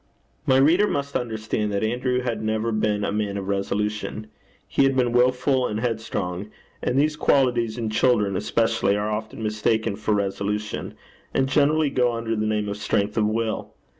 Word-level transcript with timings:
My 0.47 0.57
reader 0.57 0.87
must 0.87 1.15
understand 1.15 1.71
that 1.71 1.83
Andrew 1.83 2.21
had 2.21 2.41
never 2.41 2.71
been 2.71 3.03
a 3.03 3.11
man 3.11 3.37
of 3.37 3.47
resolution. 3.47 4.25
He 4.67 4.81
had 4.83 4.95
been 4.95 5.11
wilful 5.11 5.67
and 5.67 5.79
headstrong; 5.79 6.49
and 6.81 6.97
these 6.97 7.15
qualities, 7.15 7.77
in 7.77 7.91
children 7.91 8.35
especially, 8.35 8.95
are 8.97 9.11
often 9.11 9.43
mistaken 9.43 9.95
for 9.95 10.15
resolution, 10.15 10.95
and 11.35 11.47
generally 11.47 11.91
go 11.91 12.13
under 12.13 12.35
the 12.35 12.47
name 12.47 12.67
of 12.67 12.77
strength 12.77 13.15
of 13.15 13.27
will. 13.27 13.75